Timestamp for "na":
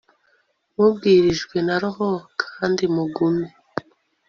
1.67-1.75